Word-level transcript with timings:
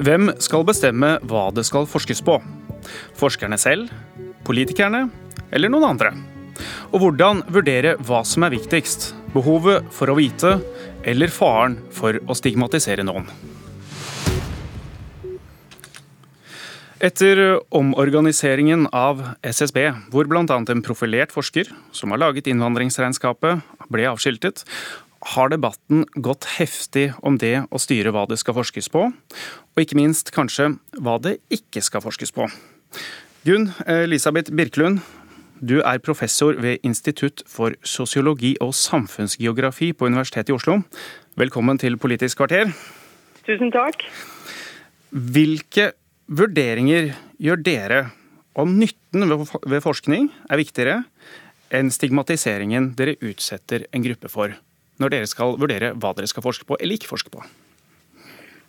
Hvem 0.00 0.30
skal 0.40 0.62
bestemme 0.64 1.18
hva 1.28 1.50
det 1.52 1.66
skal 1.68 1.84
forskes 1.84 2.22
på? 2.24 2.38
Forskerne 3.20 3.58
selv? 3.60 3.90
Politikerne? 4.48 5.10
Eller 5.52 5.68
noen 5.68 5.90
andre? 5.90 6.14
Og 6.88 7.02
hvordan 7.02 7.42
vurdere 7.52 7.98
hva 8.08 8.22
som 8.24 8.46
er 8.46 8.54
viktigst? 8.54 9.10
Behovet 9.34 9.90
for 9.92 10.08
å 10.08 10.16
vite, 10.16 10.54
eller 11.04 11.28
faren 11.28 11.76
for 11.92 12.16
å 12.16 12.36
stigmatisere 12.38 13.04
noen? 13.04 13.28
Etter 17.04 17.60
omorganiseringen 17.68 18.88
av 18.96 19.20
SSB, 19.44 19.82
hvor 20.12 20.32
bl.a. 20.32 20.44
en 20.48 20.84
profilert 20.84 21.36
forsker 21.36 21.68
som 21.92 22.16
har 22.16 22.24
laget 22.24 22.48
innvandringsregnskapet, 22.48 23.60
ble 23.92 24.08
avskiltet, 24.08 24.64
har 25.20 25.50
debatten 25.52 26.06
gått 26.16 26.46
heftig 26.56 27.10
om 27.26 27.36
det 27.38 27.66
å 27.68 27.80
styre 27.80 28.12
hva 28.14 28.24
det 28.28 28.38
skal 28.40 28.56
forskes 28.56 28.88
på, 28.92 29.06
og 29.12 29.82
ikke 29.82 29.98
minst 29.98 30.32
kanskje 30.32 30.72
hva 30.96 31.18
det 31.20 31.38
ikke 31.52 31.82
skal 31.84 32.04
forskes 32.04 32.32
på. 32.36 32.48
Gunn 33.44 33.70
Elisabeth 33.88 34.52
Birkelund, 34.52 35.00
du 35.60 35.82
er 35.84 36.00
professor 36.00 36.56
ved 36.56 36.80
Institutt 36.86 37.42
for 37.48 37.76
sosiologi 37.84 38.54
og 38.64 38.72
samfunnsgeografi 38.76 39.92
på 39.92 40.08
Universitetet 40.08 40.54
i 40.54 40.56
Oslo. 40.56 40.78
Velkommen 41.36 41.80
til 41.80 41.98
Politisk 42.00 42.40
kvarter. 42.40 42.72
Tusen 43.44 43.72
takk. 43.74 44.06
Hvilke 45.10 45.90
vurderinger 46.30 47.12
gjør 47.42 47.62
dere 47.66 48.00
om 48.56 48.72
nytten 48.80 49.28
ved 49.28 49.84
forskning 49.84 50.30
er 50.48 50.60
viktigere 50.60 50.96
enn 51.74 51.92
stigmatiseringen 51.92 52.94
dere 52.98 53.18
utsetter 53.20 53.84
en 53.92 54.04
gruppe 54.04 54.32
for? 54.32 54.56
Når 55.00 55.16
dere 55.16 55.30
skal 55.30 55.56
vurdere 55.58 55.94
hva 55.96 56.14
dere 56.16 56.30
skal 56.30 56.44
forske 56.44 56.68
på 56.68 56.78
eller 56.78 56.98
ikke 56.98 57.10
forske 57.10 57.32
på? 57.32 57.42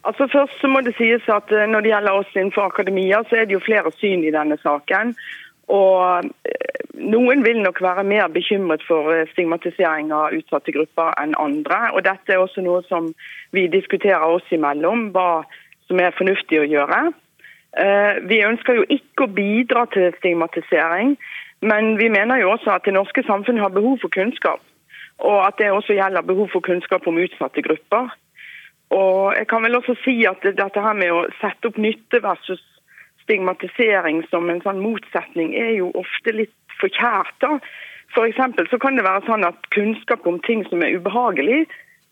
Altså 0.03 0.27
Først 0.31 0.57
så 0.61 0.67
må 0.67 0.81
det 0.81 0.95
sies 0.97 1.27
at 1.29 1.51
eh, 1.51 1.69
Når 1.69 1.81
det 1.81 1.93
gjelder 1.93 2.17
oss 2.17 2.35
innenfor 2.35 2.69
akademia, 2.71 3.23
så 3.29 3.35
er 3.35 3.45
det 3.45 3.57
jo 3.57 3.65
flere 3.65 3.91
syn 3.99 4.23
i 4.25 4.33
denne 4.33 4.57
saken. 4.63 5.15
Og 5.69 6.31
eh, 6.49 6.67
Noen 7.01 7.45
vil 7.45 7.61
nok 7.61 7.81
være 7.81 8.03
mer 8.03 8.27
bekymret 8.33 8.83
for 8.87 9.13
eh, 9.13 9.27
stigmatisering 9.33 10.11
av 10.13 10.33
utsatte 10.37 10.73
grupper 10.73 11.13
enn 11.21 11.37
andre. 11.39 11.91
Og 11.93 12.05
Dette 12.07 12.33
er 12.33 12.41
også 12.41 12.65
noe 12.65 12.81
som 12.89 13.11
vi 13.51 13.67
diskuterer 13.67 14.25
oss 14.25 14.47
imellom, 14.51 15.11
hva 15.13 15.43
som 15.87 16.01
er 16.01 16.15
fornuftig 16.17 16.61
å 16.61 16.69
gjøre. 16.69 17.09
Vi 18.27 18.37
ønsker 18.43 18.75
jo 18.75 18.83
ikke 18.91 19.23
å 19.23 19.31
bidra 19.31 19.85
til 19.93 20.09
stigmatisering, 20.17 21.13
men 21.63 21.93
vi 21.99 22.09
mener 22.11 22.41
jo 22.41 22.49
også 22.51 22.73
at 22.73 22.83
det 22.83 22.93
norske 22.97 23.23
samfunnet 23.23 23.63
har 23.63 23.71
behov 23.71 23.95
for 24.01 24.11
kunnskap. 24.11 24.59
Og 25.21 25.37
at 25.45 25.57
det 25.61 25.71
også 25.71 25.93
gjelder 25.93 26.25
behov 26.25 26.49
for 26.53 26.65
kunnskap 26.65 27.07
om 27.07 27.19
utsatte 27.21 27.61
grupper. 27.61 28.09
Og 28.91 29.35
jeg 29.37 29.47
kan 29.47 29.63
vel 29.63 29.77
også 29.77 29.95
si 30.03 30.17
at 30.27 30.43
dette 30.43 30.83
her 30.83 30.97
med 30.97 31.13
å 31.13 31.23
sette 31.39 31.69
opp 31.69 31.77
nytte 31.79 32.19
versus 32.23 32.61
stigmatisering 33.23 34.23
som 34.31 34.49
en 34.49 34.61
sånn 34.65 34.81
motsetning, 34.83 35.53
er 35.55 35.75
jo 35.77 35.91
ofte 35.95 36.33
litt 36.35 36.55
forkjært. 36.81 37.35
da. 37.39 37.59
For 38.13 38.27
så 38.67 38.77
kan 38.81 38.97
det 38.97 39.07
være 39.07 39.25
sånn 39.25 39.45
at 39.47 39.69
kunnskap 39.71 40.25
om 40.27 40.41
ting 40.43 40.65
som 40.67 40.81
er 40.83 40.97
ubehagelig, 40.97 41.67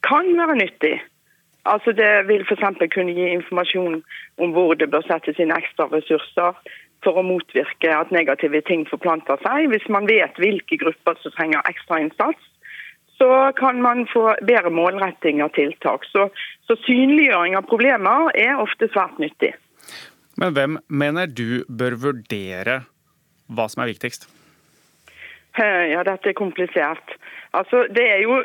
kan 0.07 0.29
være 0.37 0.55
nyttig. 0.55 0.99
Altså 1.65 1.91
Det 1.91 2.27
vil 2.27 2.45
f.eks. 2.47 2.77
kunne 2.93 3.11
gi 3.11 3.33
informasjon 3.33 3.99
om 4.37 4.53
hvor 4.55 4.75
det 4.79 4.89
bør 4.91 5.03
settes 5.09 5.39
inn 5.39 5.51
ekstra 5.51 5.89
ressurser 5.91 6.55
for 7.03 7.19
å 7.19 7.23
motvirke 7.23 7.91
at 7.91 8.11
negative 8.15 8.61
ting 8.61 8.85
forplanter 8.87 9.39
seg, 9.43 9.67
hvis 9.71 9.87
man 9.89 10.07
vet 10.07 10.39
hvilke 10.39 10.79
grupper 10.79 11.19
som 11.19 11.35
trenger 11.35 11.67
ekstra 11.67 11.99
innsats 11.99 12.48
så 13.19 13.51
kan 13.59 13.81
man 13.83 14.05
få 14.07 14.35
bedre 14.47 14.71
målretting 14.71 15.43
av 15.43 15.51
tiltak. 15.55 16.05
Så, 16.07 16.29
så 16.67 16.77
synliggjøring 16.85 17.57
av 17.59 17.67
problemer 17.67 18.31
er 18.39 18.61
ofte 18.63 18.87
svært 18.93 19.19
nyttig. 19.19 19.53
Men 20.39 20.55
hvem 20.55 20.77
mener 20.87 21.27
du 21.27 21.65
bør 21.67 21.97
vurdere 21.99 22.81
hva 23.51 23.65
som 23.67 23.83
er 23.83 23.91
viktigst? 23.91 24.29
Ja, 25.59 26.05
dette 26.07 26.31
er 26.31 26.37
komplisert. 26.37 27.17
Altså, 27.57 27.83
det 27.91 28.05
er 28.07 28.21
jo 28.23 28.37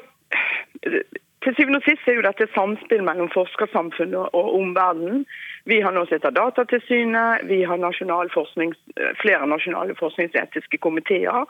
til 1.44 1.54
syvende 1.59 1.78
og 1.82 1.84
sist 1.87 2.09
er 2.09 2.16
jo 2.16 2.25
dette 2.25 2.48
samspill 2.54 3.04
mellom 3.04 3.28
forskersamfunnet 3.34 4.32
og 4.32 4.54
omverdenen. 4.56 5.22
Vi 5.69 5.81
har 5.84 5.93
nå 5.94 6.06
sett 6.09 6.25
av 6.25 6.34
Datatilsynet, 6.37 7.44
vi 7.50 7.62
har 7.69 7.81
nasjonal 7.81 8.32
flere 8.32 9.47
nasjonale 9.48 9.97
forskningsetiske 10.00 10.81
komiteer. 10.84 11.44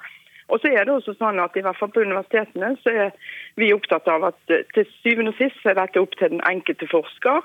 Og 0.52 0.60
så 0.60 0.70
er 0.72 0.84
det 0.84 0.92
også 0.92 1.14
sånn 1.16 1.40
at 1.40 1.56
i 1.56 1.62
hvert 1.64 1.78
fall 1.78 1.92
På 1.94 2.04
universitetene 2.04 2.74
så 2.82 2.92
er 3.06 3.12
vi 3.60 3.72
opptatt 3.74 4.08
av 4.10 4.28
at 4.30 4.52
eh, 4.52 4.66
til 4.76 4.88
syvende 5.00 5.32
og 5.32 5.40
sist 5.40 5.64
er 5.64 5.78
dette 5.78 6.02
opp 6.02 6.16
til 6.18 6.34
den 6.34 6.44
enkelte 6.48 6.88
forsker 6.90 7.44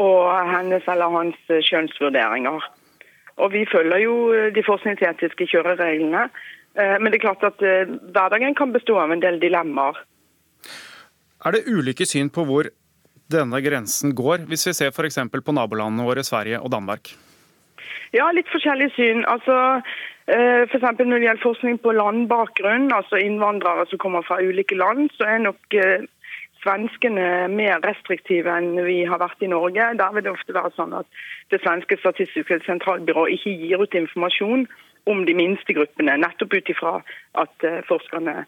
og 0.00 0.26
hennes 0.48 0.86
eller 0.88 1.10
hans 1.12 1.36
kjønnsvurderinger. 1.48 1.66
skjønnsvurderinger. 1.66 2.68
Og 3.42 3.52
Vi 3.52 3.64
følger 3.72 4.04
jo 4.04 4.14
eh, 4.32 4.52
de 4.54 4.64
forskningsetiske 4.64 5.50
kjørereglene. 5.52 6.30
Men 6.80 7.10
det 7.10 7.18
er 7.18 7.24
klart 7.24 7.42
at 7.42 7.58
hverdagen 8.14 8.54
kan 8.54 8.70
bestå 8.70 8.94
av 9.02 9.10
en 9.10 9.20
del 9.20 9.40
dilemmaer. 9.42 9.96
Er 11.42 11.56
det 11.56 11.64
ulike 11.66 12.06
syn 12.06 12.28
på 12.30 12.44
hvor 12.46 12.68
denne 13.26 13.58
grensen 13.58 14.14
går, 14.14 14.44
hvis 14.46 14.68
vi 14.68 14.76
ser 14.78 14.92
f.eks. 14.94 15.18
på 15.34 15.56
nabolandene 15.56 16.06
våre 16.06 16.22
Sverige 16.22 16.60
og 16.62 16.70
Danmark? 16.70 17.10
Ja, 18.14 18.30
litt 18.30 18.46
forskjellig 18.54 18.92
syn. 18.94 19.24
Altså, 19.26 19.82
Eh, 20.19 20.19
F.eks. 20.30 20.82
når 20.82 21.18
det 21.18 21.26
gjelder 21.26 21.42
forskning 21.42 21.80
på 21.82 21.92
landbakgrunn, 21.96 22.92
altså 22.94 23.18
innvandrere 23.18 23.86
som 23.90 23.98
kommer 23.98 24.22
fra 24.22 24.38
ulike 24.42 24.76
land, 24.78 25.10
så 25.16 25.26
er 25.26 25.42
nok 25.42 25.74
eh, 25.74 26.04
svenskene 26.62 27.48
mer 27.50 27.80
restriktive 27.82 28.52
enn 28.52 28.76
vi 28.86 29.00
har 29.10 29.18
vært 29.22 29.42
i 29.42 29.50
Norge. 29.50 29.88
Der 29.98 30.14
vil 30.14 30.26
det 30.26 30.34
ofte 30.34 30.54
være 30.54 30.70
sånn 30.76 30.94
at 31.00 31.08
det 31.50 31.62
svenske 31.64 31.98
statistiske 31.98 32.60
sentralbyrået 32.66 33.38
ikke 33.38 33.56
gir 33.64 33.82
ut 33.82 33.98
informasjon 34.02 34.66
om 35.10 35.26
de 35.26 35.34
minste 35.34 35.74
gruppene, 35.74 36.18
nettopp 36.20 36.54
ut 36.54 36.72
ifra 36.76 36.98
at 37.42 37.66
eh, 37.66 37.82
forskerne 37.90 38.44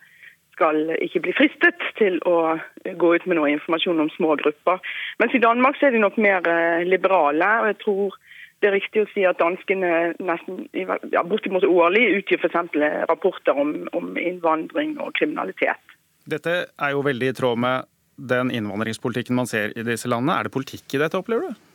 skal 0.53 0.93
ikke 1.01 1.23
bli 1.25 1.33
fristet 1.35 1.81
til 1.97 2.19
å 2.29 2.59
gå 2.85 3.15
ut 3.17 3.25
med 3.27 3.39
noe 3.41 3.55
informasjon 3.55 4.05
om 4.05 4.11
små 4.13 4.37
grupper. 4.39 4.83
Mens 5.19 5.35
i 5.35 5.41
Danmark 5.43 5.81
er 5.83 5.97
de 5.97 6.03
nok 6.03 6.19
mer 6.21 6.45
liberale. 6.85 7.49
og 7.63 7.71
jeg 7.73 7.79
tror 7.81 8.19
det 8.63 8.71
er 8.71 8.77
riktig 8.77 9.03
å 9.03 9.09
si 9.11 9.25
at 9.27 9.41
danskene 9.43 10.13
nesten 10.23 10.69
ja, 10.73 11.25
bortimot 11.27 11.67
årlig 11.67 12.05
utgir 12.21 12.39
f.eks. 12.39 12.77
rapporter 13.11 13.59
om, 13.59 13.75
om, 13.97 14.13
innvandring 14.21 14.95
og 15.03 15.17
kriminalitet. 15.19 15.97
Dette 16.31 16.55
er 16.71 16.95
jo 16.95 17.03
veldig 17.03 17.33
i 17.33 17.35
tråd 17.35 17.59
med 17.65 17.91
den 18.23 18.53
innvandringspolitikken 18.55 19.35
man 19.35 19.51
ser 19.51 19.75
i 19.75 19.83
disse 19.87 20.11
landene. 20.11 20.39
Er 20.39 20.47
det 20.47 20.55
politikk 20.55 20.95
i 20.95 21.03
dette, 21.03 21.19
opplever 21.19 21.51
du? 21.51 21.69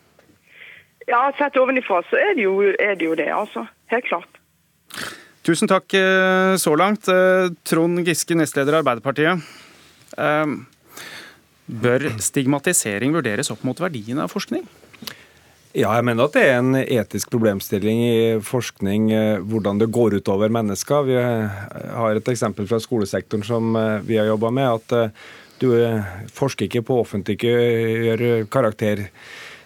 Ja, 1.08 1.26
sett 1.36 1.56
ovenifra 1.60 2.00
så 2.08 2.16
er 2.20 2.34
det, 2.36 2.46
jo, 2.46 2.56
er 2.72 2.96
det 2.96 3.04
jo 3.04 3.16
det, 3.18 3.28
altså. 3.32 3.66
Helt 3.92 4.08
klart. 4.08 4.40
Tusen 5.44 5.68
takk 5.68 5.92
eh, 5.96 6.56
så 6.60 6.74
langt. 6.76 7.08
Eh, 7.12 7.52
Trond 7.68 8.00
Giske, 8.04 8.36
nestleder 8.36 8.76
i 8.78 8.80
Arbeiderpartiet. 8.80 9.44
Eh, 10.16 10.56
bør 11.68 12.10
stigmatisering 12.24 13.12
vurderes 13.16 13.52
opp 13.52 13.64
mot 13.68 13.80
verdien 13.80 14.20
av 14.24 14.32
forskning? 14.32 14.64
Ja, 15.76 15.90
jeg 15.98 16.04
mener 16.08 16.24
at 16.24 16.32
det 16.32 16.42
er 16.48 16.54
en 16.62 16.76
etisk 16.80 17.28
problemstilling 17.34 17.98
i 18.00 18.20
forskning 18.40 19.10
eh, 19.12 19.42
hvordan 19.44 19.82
det 19.82 19.90
går 19.92 20.16
utover 20.16 20.48
mennesker. 20.48 21.04
Vi 21.04 21.18
eh, 21.20 21.58
har 21.92 22.16
et 22.16 22.30
eksempel 22.32 22.64
fra 22.70 22.78
skolesektoren 22.80 23.44
som 23.44 23.76
eh, 23.76 23.98
vi 24.08 24.16
har 24.16 24.30
jobba 24.30 24.50
med. 24.50 24.68
at 24.78 25.12
du 25.58 25.72
forsker 26.30 26.68
ikke 26.68 26.84
på 26.86 26.94
å 26.94 27.02
offentliggjøre 27.02 28.46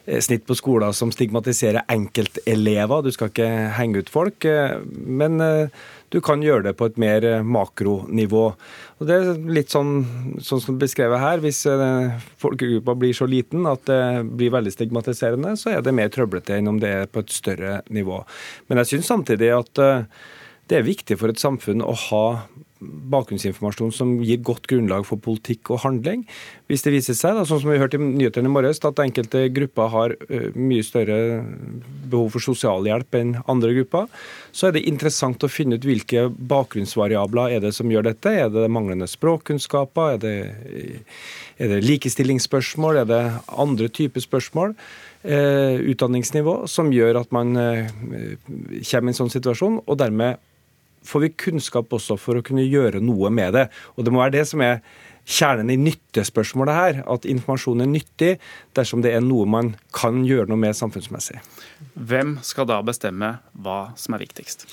karaktersnitt 0.03 0.47
på 0.47 0.55
skoler 0.59 0.93
som 0.93 1.13
stigmatiserer 1.15 1.85
enkeltelever. 1.89 3.03
Du 3.03 3.13
skal 3.15 3.31
ikke 3.31 3.51
henge 3.79 4.03
ut 4.03 4.11
folk. 4.11 4.47
Men 4.93 5.39
du 6.13 6.21
kan 6.21 6.43
gjøre 6.45 6.67
det 6.67 6.75
på 6.77 6.91
et 6.91 6.99
mer 7.01 7.25
eh, 7.25 7.45
makronivå. 7.45 8.43
Og 9.01 9.09
Det 9.09 9.15
er 9.17 9.39
litt 9.57 9.73
sånn, 9.73 10.03
sånn 10.45 10.61
som 10.61 10.79
beskrevet 10.81 11.23
her. 11.23 11.41
Hvis 11.41 11.65
eh, 11.71 12.19
folkegruppa 12.43 12.95
blir 13.01 13.17
så 13.17 13.29
liten 13.31 13.65
at 13.71 13.87
det 13.89 14.03
blir 14.29 14.53
veldig 14.53 14.75
stigmatiserende, 14.75 15.55
så 15.57 15.73
er 15.73 15.85
det 15.85 15.97
mer 15.97 16.13
trøblete 16.13 16.59
enn 16.59 16.69
om 16.69 16.83
det 16.83 16.93
er 16.99 17.09
på 17.09 17.25
et 17.25 17.33
større 17.33 17.81
nivå. 17.89 18.21
Men 18.69 18.83
jeg 18.83 18.93
syns 18.93 19.09
samtidig 19.09 19.55
at 19.57 19.81
eh, 19.81 20.05
det 20.69 20.79
er 20.79 20.87
viktig 20.91 21.17
for 21.21 21.33
et 21.33 21.41
samfunn 21.41 21.85
å 21.85 21.97
ha 22.09 22.27
bakgrunnsinformasjon 23.13 23.93
som 23.95 24.15
gir 24.25 24.43
godt 24.45 24.67
grunnlag 24.71 25.07
for 25.09 25.21
politikk 25.23 25.73
og 25.75 25.83
handling. 25.85 26.25
Hvis 26.71 26.85
det 26.87 26.95
viser 26.95 27.17
seg, 27.19 27.37
da, 27.37 27.45
sånn 27.49 27.63
som 27.63 27.73
vi 27.73 27.81
hørte 27.81 28.01
i 28.01 28.05
nyhetene 28.05 28.51
i 28.51 28.55
morges, 28.55 28.83
at 28.85 29.03
enkelte 29.03 29.47
grupper 29.55 29.93
har 29.93 30.17
mye 30.57 30.87
større 30.87 31.19
behov 32.13 32.33
for 32.35 32.45
sosialhjelp 32.45 33.19
enn 33.19 33.37
andre 33.51 33.75
grupper, 33.79 34.09
så 34.53 34.69
er 34.69 34.77
det 34.77 34.85
interessant 34.89 35.45
å 35.45 35.51
finne 35.51 35.79
ut 35.79 35.87
hvilke 35.87 36.27
bakgrunnsvariabler 36.31 37.57
er 37.57 37.65
det 37.65 37.73
som 37.77 37.91
gjør 37.93 38.11
dette. 38.11 38.35
Er 38.45 38.53
det 38.53 38.69
manglende 38.73 39.09
språkkunnskaper? 39.11 40.17
Er 40.17 40.21
det, 40.23 40.37
er 41.59 41.73
det 41.73 41.81
likestillingsspørsmål? 41.87 43.03
Er 43.03 43.09
det 43.09 43.23
andre 43.53 43.89
typer 43.93 44.25
spørsmål? 44.25 44.77
Eh, 45.23 45.79
utdanningsnivå 45.93 46.65
som 46.67 46.89
gjør 46.91 47.21
at 47.21 47.29
man 47.35 47.55
eh, 47.55 47.93
kommer 48.89 49.13
i 49.13 49.13
en 49.13 49.19
sånn 49.21 49.31
situasjon, 49.31 49.77
og 49.87 49.99
dermed 50.01 50.41
får 51.07 51.25
vi 51.25 51.33
kunnskap 51.47 51.93
også 51.93 52.19
for 52.21 52.39
å 52.39 52.45
kunne 52.47 52.67
gjøre 52.67 53.03
noe 53.05 53.31
med 53.35 53.57
det. 53.57 53.69
Og 53.97 54.07
det 54.07 54.15
må 54.15 54.23
være 54.23 54.39
det 54.39 54.47
som 54.51 54.65
er 54.65 54.83
kjernen 55.29 55.71
i 55.71 55.79
nyttespørsmålet 55.81 56.79
her. 56.79 57.01
At 57.11 57.29
informasjon 57.29 57.85
er 57.85 57.91
nyttig 57.91 58.33
dersom 58.77 59.05
det 59.05 59.15
er 59.15 59.25
noe 59.25 59.47
man 59.47 59.75
kan 59.95 60.25
gjøre 60.27 60.51
noe 60.51 60.61
med 60.61 60.77
samfunnsmessig. 60.79 61.41
Hvem 61.95 62.39
skal 62.47 62.69
da 62.71 62.83
bestemme 62.87 63.37
hva 63.53 63.81
som 63.99 64.17
er 64.17 64.25
viktigst? 64.27 64.67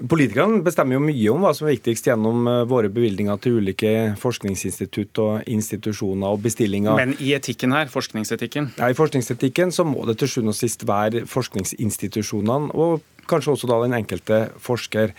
Politikerne 0.00 0.62
bestemmer 0.64 0.96
jo 0.96 1.02
mye 1.02 1.32
om 1.32 1.42
hva 1.44 1.50
som 1.52 1.66
er 1.66 1.74
viktigst 1.74 2.06
gjennom 2.08 2.46
eh, 2.48 2.62
våre 2.70 2.88
bevilgninger 2.92 3.36
til 3.42 3.58
ulike 3.60 3.90
forskningsinstitutt 4.20 5.20
og 5.20 5.50
institusjoner 5.50 6.36
og 6.36 6.40
bestillinger. 6.46 6.96
Men 6.96 7.12
i 7.20 7.34
etikken 7.36 7.74
her, 7.76 7.90
forskningsetikken? 7.92 8.70
Ja, 8.78 8.88
I 8.88 8.96
forskningsetikken 8.96 9.74
så 9.76 9.84
må 9.84 10.06
det 10.08 10.16
til 10.22 10.30
sjuende 10.32 10.54
og 10.54 10.56
sist 10.56 10.86
være 10.88 11.26
forskningsinstitusjonene, 11.28 12.72
og 12.72 13.04
kanskje 13.28 13.58
også 13.58 13.68
da 13.68 13.82
den 13.84 13.98
enkelte 13.98 14.46
forsker. 14.62 15.12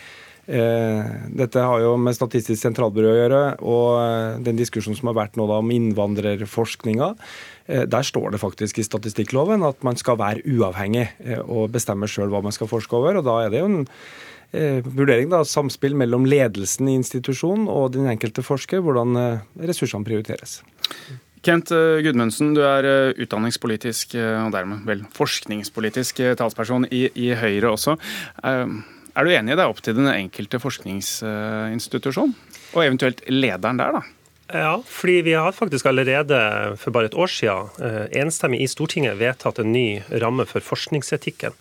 Eh, 0.46 1.12
dette 1.38 1.62
har 1.62 1.84
jo 1.84 1.94
med 2.00 2.16
Statistisk 2.16 2.58
sentralbyrå 2.60 3.12
å 3.12 3.18
gjøre, 3.20 3.42
og 3.62 3.86
eh, 4.00 4.40
den 4.48 4.58
diskusjonen 4.58 4.98
som 4.98 5.12
har 5.12 5.20
vært 5.20 5.38
nå 5.38 5.46
da 5.50 5.60
om 5.62 5.72
innvandrerforskninga. 5.74 7.14
Der 7.62 8.02
står 8.04 8.32
det 8.34 8.40
faktisk 8.42 8.80
i 8.82 8.84
statistikkloven 8.84 9.62
at 9.64 9.84
man 9.86 9.94
skal 9.96 10.16
være 10.18 10.42
uavhengig 10.50 11.04
og 11.46 11.70
bestemme 11.72 12.08
sjøl 12.10 12.32
hva 12.32 12.40
man 12.42 12.52
skal 12.52 12.68
forske 12.68 12.98
over. 12.98 13.20
og 13.20 13.24
da 13.24 13.36
er 13.44 13.52
det 13.52 13.60
jo 13.62 13.68
en 13.70 13.84
Eh, 14.52 14.84
vurdering, 14.84 15.30
da, 15.32 15.40
samspill 15.48 15.94
mellom 15.96 16.26
ledelsen 16.28 16.90
i 16.90 16.98
institusjonen 16.98 17.70
og 17.72 17.94
den 17.94 18.08
enkelte 18.12 18.44
forsker, 18.44 18.82
hvordan 18.84 19.16
eh, 19.16 19.44
ressursene 19.70 20.04
prioriteres. 20.04 20.58
Kent 21.42 21.72
eh, 21.72 22.02
Gudmundsen, 22.04 22.52
du 22.52 22.60
er 22.60 23.16
utdanningspolitisk 23.16 24.12
og 24.20 24.52
dermed 24.52 24.84
vel 24.88 25.06
forskningspolitisk 25.16 26.20
talsperson 26.36 26.84
i, 26.92 27.06
i 27.16 27.32
Høyre 27.32 27.72
også. 27.72 27.96
Er 29.12 29.28
du 29.28 29.34
enig 29.34 29.52
i 29.52 29.58
det 29.58 29.64
er 29.64 29.70
opp 29.70 29.82
til 29.84 29.96
den 29.98 30.08
enkelte 30.08 30.60
forskningsinstitusjon, 30.62 32.34
og 32.72 32.84
eventuelt 32.84 33.20
lederen 33.28 33.80
der, 33.80 33.98
da? 33.98 34.02
Ja, 34.52 34.72
fordi 34.84 35.22
vi 35.24 35.32
har 35.32 35.54
faktisk 35.56 35.86
allerede 35.88 36.36
for 36.76 36.92
bare 36.92 37.08
et 37.08 37.16
år 37.16 37.30
siden 37.30 38.10
enstemmig 38.20 38.60
i 38.60 38.68
Stortinget 38.68 39.16
vedtatt 39.20 39.62
en 39.62 39.72
ny 39.72 40.02
ramme 40.20 40.44
for 40.48 40.64
forskningsetikken. 40.64 41.56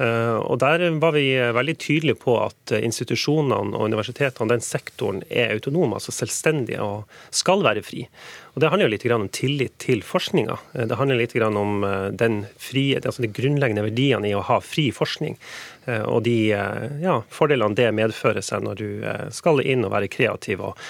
Eh, 0.00 0.38
og 0.40 0.58
Der 0.62 0.86
var 1.02 1.12
vi 1.12 1.34
veldig 1.36 1.76
tydelige 1.76 2.20
på 2.22 2.38
at 2.40 2.72
institusjonene 2.78 3.76
og 3.76 3.90
universitetene, 3.90 4.48
den 4.48 4.64
sektoren, 4.64 5.22
er 5.28 5.52
autonome, 5.52 5.98
altså 5.98 6.14
selvstendige 6.16 6.80
og 6.80 7.04
skal 7.30 7.64
være 7.66 7.84
fri. 7.84 8.06
Og 8.54 8.60
Det 8.60 8.70
handler 8.70 8.88
jo 8.88 8.92
litt 8.94 9.06
om 9.14 9.28
tillit 9.28 9.76
til 9.78 10.02
forskninga. 10.06 10.56
Eh, 10.74 10.86
det 10.90 10.98
handler 10.98 11.20
litt 11.20 11.36
om 11.42 11.84
eh, 11.84 12.08
den 12.10 12.44
frie, 12.58 12.98
altså 12.98 13.22
de 13.22 13.32
grunnleggende 13.32 13.86
verdiene 13.86 14.30
i 14.30 14.34
å 14.34 14.44
ha 14.46 14.60
fri 14.60 14.90
forskning. 14.94 15.38
Og 15.90 16.20
de 16.22 16.52
ja, 16.52 17.14
fordelene 17.32 17.74
det 17.74 17.88
medfører 17.96 18.44
seg 18.44 18.60
når 18.62 18.76
du 18.78 18.90
skal 19.34 19.62
inn 19.64 19.82
og 19.82 19.90
være 19.90 20.10
kreativ 20.12 20.60
og 20.62 20.82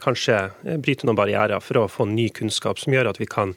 kanskje 0.00 0.38
bryte 0.80 1.04
noen 1.04 1.18
barrierer 1.18 1.60
for 1.60 1.82
å 1.82 1.90
få 1.90 2.06
ny 2.08 2.28
kunnskap 2.32 2.80
som 2.80 2.94
gjør 2.94 3.10
at 3.10 3.20
vi 3.20 3.26
kan 3.28 3.52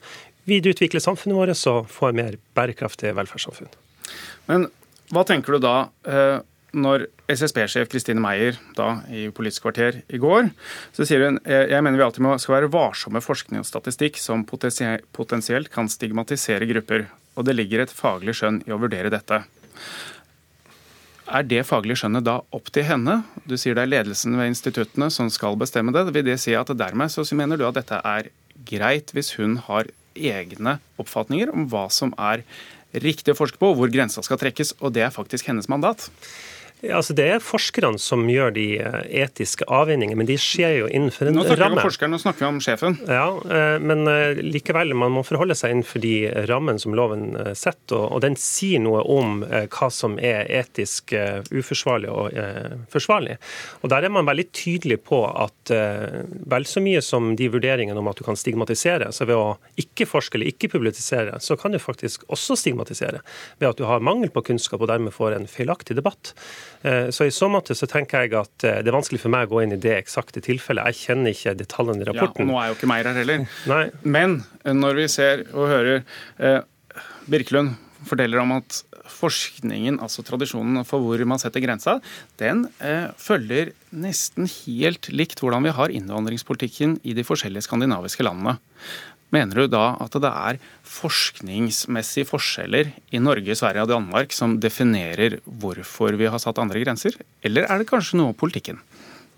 videreutvikle 0.50 1.00
samfunnet 1.00 1.38
vårt 1.38 1.64
og 1.70 1.88
få 1.94 2.10
et 2.10 2.18
mer 2.18 2.36
bærekraftig 2.58 3.14
velferdssamfunn. 3.16 3.70
Men 4.50 4.66
hva 5.10 5.24
tenker 5.26 5.56
du 5.56 5.62
da 5.62 5.74
eh, 6.06 6.38
når 6.76 7.06
SSB-sjef 7.30 7.88
Kristine 7.90 8.22
Meyer 8.22 8.58
da 8.76 9.00
i 9.10 9.28
Politisk 9.34 9.66
kvarter 9.66 10.00
i 10.08 10.20
går, 10.22 10.50
så 10.96 11.06
sier 11.06 11.26
hun 11.26 11.40
jeg 11.46 11.82
mener 11.82 11.98
vi 11.98 12.06
alltid 12.06 12.24
må, 12.26 12.36
skal 12.38 12.58
være 12.58 12.72
varsomme 12.74 13.18
med 13.18 13.26
forskning 13.26 13.62
og 13.62 13.68
statistikk 13.68 14.20
som 14.22 14.44
potensielt 14.46 15.72
kan 15.74 15.90
stigmatisere 15.90 16.68
grupper, 16.70 17.08
og 17.38 17.46
det 17.48 17.56
ligger 17.58 17.84
et 17.84 17.94
faglig 17.94 18.36
skjønn 18.38 18.62
i 18.66 18.74
å 18.74 18.80
vurdere 18.80 19.12
dette. 19.12 19.42
Er 21.30 21.46
det 21.46 21.62
faglige 21.68 22.00
skjønnet 22.00 22.26
da 22.26 22.40
opp 22.56 22.72
til 22.74 22.88
henne? 22.88 23.20
Du 23.46 23.54
sier 23.54 23.76
det 23.78 23.84
er 23.84 23.92
ledelsen 23.92 24.34
ved 24.38 24.50
instituttene 24.50 25.10
som 25.14 25.30
skal 25.30 25.58
bestemme 25.58 25.94
det. 25.94 26.08
Vil 26.10 26.26
det 26.26 26.40
si 26.42 26.56
at 26.58 26.72
dermed 26.74 27.12
så 27.12 27.22
mener 27.38 27.60
du 27.60 27.68
at 27.68 27.78
dette 27.78 28.00
er 28.02 28.32
greit 28.66 29.14
hvis 29.14 29.36
hun 29.38 29.60
har 29.68 29.86
egne 30.18 30.78
oppfatninger 31.00 31.52
om 31.54 31.68
hva 31.70 31.86
som 31.94 32.10
er 32.18 32.42
riktig 32.90 33.34
å 33.34 33.38
forske 33.38 33.60
på, 33.60 33.70
hvor 33.78 33.92
grensa 33.92 34.24
skal 34.26 34.40
trekkes, 34.40 34.74
og 34.82 34.94
det 34.96 35.04
er 35.06 35.14
faktisk 35.14 35.46
hennes 35.46 35.70
mandat. 35.70 36.08
Ja, 36.80 36.96
altså 36.96 37.12
Det 37.16 37.26
er 37.28 37.42
forskerne 37.44 37.98
som 38.00 38.22
gjør 38.30 38.54
de 38.56 38.66
eh, 38.80 39.00
etiske 39.24 39.66
avveiningene, 39.68 40.16
men 40.22 40.28
de 40.28 40.36
skjer 40.40 40.78
jo 40.78 40.86
innenfor 40.88 41.28
en 41.28 41.36
ramme. 41.36 41.44
Nå 41.44 41.48
snakker 41.50 41.74
vi 41.74 41.76
om 41.76 41.84
forskeren, 41.84 42.14
nå 42.14 42.20
snakker 42.22 42.44
vi 42.44 42.48
om 42.48 42.60
sjefen. 42.64 42.96
Ja, 43.04 43.26
eh, 43.56 43.76
Men 43.84 44.08
eh, 44.08 44.40
likevel, 44.40 44.94
man 44.96 45.12
må 45.12 45.24
forholde 45.26 45.56
seg 45.58 45.74
innenfor 45.74 46.00
de 46.00 46.14
rammene 46.48 46.80
som 46.80 46.96
loven 46.96 47.36
setter. 47.58 48.00
Og 48.00 48.22
den 48.24 48.38
sier 48.40 48.80
noe 48.80 49.02
om 49.04 49.42
hva 49.44 49.90
som 49.92 50.16
er 50.22 50.48
etisk 50.60 51.12
uforsvarlig 51.50 52.10
og 52.10 52.36
forsvarlig. 52.92 53.36
Og 53.82 53.90
Der 53.92 54.06
er 54.06 54.12
man 54.12 54.28
veldig 54.28 54.46
tydelig 54.56 55.00
på 55.04 55.22
at 55.28 55.70
vel 55.70 56.66
så 56.68 56.82
mye 56.82 57.02
som 57.04 57.34
de 57.36 57.48
vurderingene 57.52 57.98
om 58.00 58.08
at 58.10 58.20
du 58.20 58.24
kan 58.26 58.38
stigmatisere, 58.38 59.10
så 59.12 59.26
ved 59.28 59.38
å 59.38 59.58
ikke 59.80 60.08
forske 60.08 60.38
eller 60.38 60.52
ikke 60.52 60.70
publisere, 60.72 61.38
så 61.42 61.56
kan 61.60 61.74
du 61.74 61.80
faktisk 61.82 62.24
også 62.32 62.56
stigmatisere. 62.58 63.22
Ved 63.60 63.72
at 63.72 63.80
du 63.80 63.86
har 63.88 64.04
mangel 64.04 64.32
på 64.32 64.44
kunnskap 64.50 64.82
og 64.82 64.90
dermed 64.92 65.14
får 65.16 65.36
en 65.36 65.50
feilaktig 65.50 65.98
debatt. 65.98 66.34
Eh, 66.82 67.10
så 67.14 67.26
I 67.28 67.34
så 67.34 67.50
måte 67.52 67.76
så 67.76 67.88
tenker 67.90 68.24
jeg 68.24 68.34
at 68.38 68.66
eh, 68.66 68.80
det 68.84 68.92
er 68.92 68.96
vanskelig 68.96 69.20
for 69.22 69.32
meg 69.32 69.48
å 69.48 69.54
gå 69.54 69.64
inn 69.64 69.76
i 69.76 69.80
det 69.80 69.96
eksakte 69.98 70.42
tilfellet. 70.44 70.90
Jeg 70.90 71.10
kjenner 71.10 71.36
ikke 71.36 71.56
detaljene 71.58 72.04
i 72.04 72.10
rapporten. 72.10 72.46
Ja, 72.46 72.48
og 72.48 72.52
Nå 72.52 72.60
er 72.62 72.70
jo 72.70 72.78
ikke 72.78 72.90
Meyer 72.90 73.10
her 73.10 73.20
heller. 73.20 73.46
Nei. 73.70 73.84
Men 74.18 74.40
eh, 74.64 74.76
når 74.76 75.02
vi 75.02 75.08
ser 75.12 75.44
og 75.50 75.68
hører 75.70 76.02
eh, 76.38 76.60
Birkelund 77.30 77.76
forteller 78.08 78.40
om 78.40 78.56
at 78.56 78.82
forskningen, 79.10 79.98
altså 80.00 80.24
tradisjonen 80.24 80.84
for 80.88 81.02
hvor 81.04 81.22
man 81.28 81.40
setter 81.42 81.62
grensa, 81.64 81.98
den 82.40 82.64
eh, 82.78 83.10
følger 83.20 83.74
nesten 83.90 84.48
helt 84.48 85.10
likt 85.12 85.42
hvordan 85.42 85.66
vi 85.66 85.74
har 85.76 85.92
innvandringspolitikken 85.94 87.00
i 87.04 87.16
de 87.16 87.26
forskjellige 87.26 87.66
skandinaviske 87.66 88.24
landene. 88.26 88.56
Mener 89.30 89.62
du 89.62 89.66
da 89.70 89.94
at 90.02 90.16
det 90.18 90.30
er 90.30 90.58
forskningsmessige 90.82 92.26
forskjeller 92.26 92.90
i 93.14 93.20
Norge, 93.22 93.54
Sverige 93.54 93.86
og 93.86 93.92
Danmark 93.92 94.34
som 94.34 94.58
definerer 94.62 95.38
hvorfor 95.46 96.18
vi 96.18 96.26
har 96.30 96.42
satt 96.42 96.58
andre 96.58 96.82
grenser, 96.82 97.14
eller 97.46 97.68
er 97.70 97.80
det 97.80 97.90
kanskje 97.90 98.18
noe 98.18 98.34
av 98.34 98.40
politikken? 98.40 98.80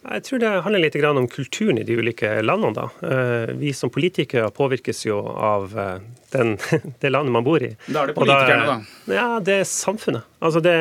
Jeg 0.03 0.25
tror 0.27 0.41
det 0.43 0.51
handler 0.65 0.83
litt 0.83 0.97
om 1.07 1.29
kulturen 1.31 1.79
i 1.79 1.85
de 1.87 1.95
ulike 1.95 2.41
landene. 2.43 2.75
Da. 2.75 2.89
Eh, 3.07 3.53
vi 3.55 3.71
som 3.73 3.91
politikere 3.91 4.51
påvirkes 4.51 5.05
jo 5.07 5.21
av 5.23 5.77
eh, 5.79 6.01
den, 6.35 6.57
det 7.01 7.11
landet 7.13 7.31
man 7.31 7.45
bor 7.47 7.63
i. 7.63 7.71
Da 7.87 8.03
er 8.03 8.11
det 8.11 8.17
politikerne, 8.17 8.65
da? 8.67 9.15
Ja, 9.15 9.27
det 9.39 9.61
er 9.61 9.69
samfunnet. 9.69 10.27
Altså 10.43 10.59
det, 10.65 10.75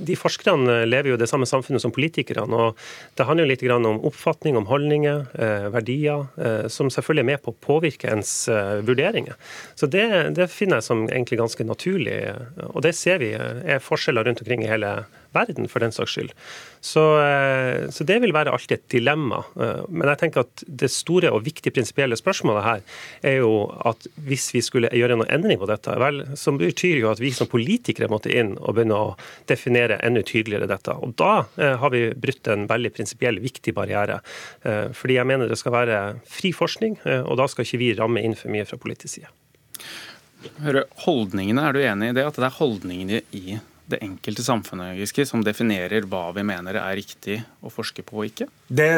de 0.00 0.16
Forskerne 0.16 0.78
lever 0.88 1.12
jo 1.12 1.18
det 1.20 1.28
samme 1.28 1.44
samfunnet 1.48 1.84
som 1.84 1.92
politikerne. 1.92 2.56
og 2.56 2.80
Det 3.18 3.26
handler 3.28 3.44
jo 3.44 3.52
litt 3.52 3.64
om 3.76 4.00
oppfatning, 4.08 4.56
om 4.56 4.68
holdninger, 4.70 5.26
eh, 5.36 5.66
verdier, 5.74 6.24
som 6.72 6.88
selvfølgelig 6.88 7.24
er 7.24 7.30
med 7.34 7.42
på 7.44 7.52
å 7.52 7.58
påvirke 7.66 8.08
ens 8.08 8.32
vurderinger. 8.86 9.36
Så 9.76 9.90
det, 9.92 10.06
det, 10.38 10.48
finner 10.48 10.80
jeg 10.80 10.88
som 10.88 11.04
egentlig 11.10 11.42
ganske 11.42 11.68
naturlig. 11.68 12.16
Og 12.72 12.80
det 12.86 12.94
ser 12.96 13.20
vi 13.20 13.34
er 13.36 13.84
forskjeller 13.84 14.24
rundt 14.24 14.40
omkring 14.40 14.64
i 14.64 14.72
hele 14.72 15.02
verden, 15.34 15.68
for 15.70 15.84
den 15.84 15.94
saks 15.94 16.16
skyld. 16.16 16.32
Så, 16.84 17.02
så, 17.94 18.04
det 18.04 18.18
vil 18.20 18.34
være 18.36 18.52
alltid 18.52 18.76
et 18.76 18.88
dilemma. 18.92 19.38
Men 19.88 20.10
jeg 20.10 20.20
tenker 20.20 20.44
at 20.44 20.64
det 20.68 20.90
store 20.92 21.30
og 21.32 21.46
viktige 21.46 21.72
prinsipielle 21.72 22.18
spørsmålet 22.18 22.66
her 22.66 22.82
er 23.24 23.38
jo 23.40 23.54
at 23.88 24.04
hvis 24.26 24.50
vi 24.52 24.60
skulle 24.64 24.90
gjøre 24.92 25.16
noen 25.16 25.32
endring 25.32 25.60
på 25.60 25.68
dette, 25.70 25.94
vel, 26.00 26.20
så 26.36 26.52
betyr 26.58 27.00
jo 27.00 27.10
at 27.10 27.22
vi 27.22 27.32
som 27.34 27.48
politikere 27.50 28.10
måtte 28.12 28.32
inn 28.32 28.54
og 28.58 28.76
begynne 28.76 28.98
å 28.98 29.14
definere 29.50 29.98
enda 30.04 30.22
tydeligere 30.26 30.68
dette. 30.70 30.94
Og 30.94 31.14
Da 31.18 31.44
eh, 31.56 31.76
har 31.80 31.94
vi 31.94 32.06
brutt 32.16 32.48
en 32.52 32.66
veldig 32.70 32.92
prinsipiell, 32.94 33.40
viktig 33.42 33.74
barriere. 33.76 34.20
Eh, 34.62 34.90
fordi 34.96 35.18
jeg 35.18 35.30
mener 35.30 35.50
det 35.50 35.60
skal 35.60 35.76
være 35.76 36.00
fri 36.28 36.52
forskning, 36.56 36.98
eh, 37.04 37.22
og 37.22 37.38
da 37.40 37.48
skal 37.50 37.66
ikke 37.66 37.82
vi 37.82 37.92
ramme 37.98 38.24
inn 38.24 38.36
for 38.38 38.52
mye 38.54 38.66
fra 38.68 38.80
politisk 38.80 39.18
side. 39.18 39.30
Hører, 40.60 40.84
holdningene, 41.06 41.62
Er 41.64 41.72
du 41.72 41.80
enig 41.80 42.10
i 42.10 42.16
det? 42.18 42.26
At 42.26 42.36
det 42.36 42.44
er 42.50 42.58
holdningene 42.58 43.22
i 43.32 43.58
det 43.90 44.00
enkelte 44.04 44.44
samfunnet 44.44 44.96
Giske, 44.98 45.26
som 45.28 45.42
definerer 45.44 46.06
hva 46.08 46.30
vi 46.36 46.44
mener 46.46 46.78
er 46.80 46.96
riktig 46.96 47.40
å 47.60 47.72
forske 47.72 48.04
på 48.06 48.22
og 48.22 48.28
ikke? 48.30 48.48
Det 48.68 48.90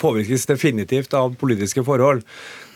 påvirkes 0.00 0.46
definitivt 0.50 1.14
av 1.16 1.36
politiske 1.40 1.84
forhold. 1.86 2.24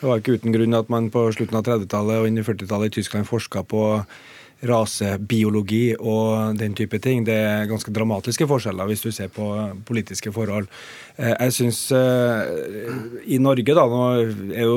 Det 0.00 0.09
var 0.09 0.23
ikke 0.23 0.38
uten 0.38 0.54
grunn 0.54 0.78
at 0.78 0.92
man 0.92 1.11
på 1.12 1.26
slutten 1.37 1.59
av 1.61 1.66
30-tallet 1.68 2.23
og 2.23 2.30
inn 2.30 2.40
i 2.40 2.47
40-tallet 2.47 2.92
i 2.92 2.97
Tyskland 3.00 3.28
forska 3.28 3.64
på 3.68 3.82
rasebiologi 4.69 5.95
og 5.99 6.59
den 6.59 6.75
type 6.78 6.99
ting. 7.02 7.25
Det 7.26 7.35
er 7.35 7.71
ganske 7.71 7.92
dramatiske 7.95 8.47
forskjeller 8.50 8.90
hvis 8.90 9.04
du 9.04 9.11
ser 9.14 9.33
på 9.33 9.49
politiske 9.88 10.33
forhold. 10.35 10.69
Eh, 11.16 11.33
jeg 11.35 11.54
syns 11.57 11.81
eh, 11.92 12.92
i 13.35 13.38
Norge, 13.42 13.75
da, 13.76 13.85
nå 13.88 14.02
er 14.54 14.64
jo 14.64 14.76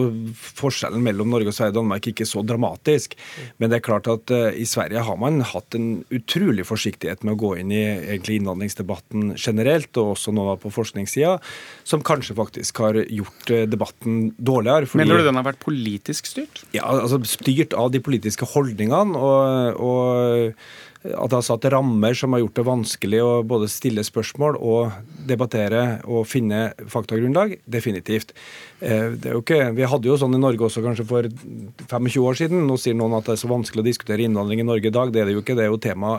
forskjellen 0.58 1.04
mellom 1.06 1.32
Norge 1.32 1.52
og 1.52 1.56
Sverige 1.56 1.76
og 1.76 1.80
Danmark 1.80 2.10
ikke 2.12 2.28
så 2.28 2.44
dramatisk. 2.46 3.16
Men 3.60 3.72
det 3.72 3.80
er 3.80 3.86
klart 3.86 4.10
at 4.12 4.34
eh, 4.36 4.60
i 4.60 4.68
Sverige 4.68 5.06
har 5.06 5.20
man 5.22 5.40
hatt 5.46 5.78
en 5.78 6.04
utrolig 6.14 6.66
forsiktighet 6.68 7.24
med 7.24 7.36
å 7.36 7.42
gå 7.46 7.54
inn 7.62 7.72
i 7.76 7.84
egentlig 7.86 8.40
innvandringsdebatten 8.42 9.36
generelt, 9.38 9.92
og 10.02 10.16
også 10.16 10.34
nå 10.36 10.48
på 10.64 10.74
forskningssida, 10.74 11.38
som 11.88 12.04
kanskje 12.06 12.38
faktisk 12.38 12.84
har 12.84 13.00
gjort 13.06 13.54
debatten 13.72 14.34
dårligere. 14.38 14.90
Fordi, 14.90 15.06
Mener 15.06 15.22
du 15.22 15.30
den 15.30 15.40
har 15.40 15.48
vært 15.48 15.64
politisk 15.64 16.28
styrt? 16.30 16.66
Ja, 16.76 16.88
altså 16.90 17.22
styrt 17.30 17.76
av 17.78 17.94
de 17.94 18.02
politiske 18.04 18.48
holdningene. 18.50 19.16
og 19.16 19.75
og 19.76 20.56
at 21.06 21.30
det 21.30 21.38
har 21.38 21.44
satt 21.46 21.66
rammer 21.70 22.16
som 22.18 22.34
har 22.34 22.42
gjort 22.42 22.56
det 22.58 22.66
vanskelig 22.66 23.20
å 23.22 23.32
både 23.46 23.68
stille 23.70 24.02
spørsmål 24.06 24.56
og 24.58 24.96
debattere 25.30 26.00
og 26.10 26.26
finne 26.30 26.72
faktagrunnlag? 26.90 27.60
Definitivt. 27.70 28.34
Ikke, 28.82 29.60
vi 29.78 29.86
hadde 29.86 30.10
jo 30.10 30.18
sånn 30.18 30.34
i 30.38 30.42
Norge 30.42 30.66
også 30.66 30.82
kanskje 30.86 31.06
for 31.10 31.30
25 31.30 32.18
år 32.24 32.40
siden. 32.40 32.66
Nå 32.66 32.80
sier 32.82 32.98
noen 32.98 33.14
at 33.20 33.30
det 33.30 33.36
er 33.36 33.44
så 33.44 33.52
vanskelig 33.52 33.84
å 33.84 33.90
diskutere 33.90 34.26
innvandring 34.26 34.64
i 34.64 34.68
Norge 34.68 34.90
i 34.90 34.96
dag. 34.96 35.14
Det 35.14 35.22
er 35.22 35.30
det 35.30 35.38
jo 35.38 35.44
ikke. 35.46 35.58
Det 35.60 35.68
er 35.68 35.70
jo 35.70 35.84
tema 35.84 36.16